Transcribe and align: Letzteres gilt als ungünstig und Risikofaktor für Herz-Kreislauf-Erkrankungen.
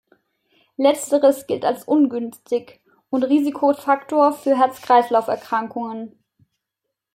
Letzteres 0.77 1.45
gilt 1.45 1.63
als 1.63 1.83
ungünstig 1.83 2.79
und 3.11 3.21
Risikofaktor 3.21 4.31
für 4.33 4.57
Herz-Kreislauf-Erkrankungen. 4.57 6.17